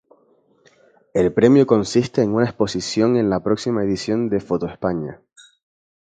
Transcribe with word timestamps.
El 1.13 1.31
premio 1.31 1.67
consiste 1.67 2.23
en 2.23 2.33
una 2.33 2.45
exposición 2.45 3.17
en 3.17 3.29
la 3.29 3.43
próxima 3.43 3.83
edición 3.83 4.29
de 4.29 4.39
Photoespaña. 4.39 5.21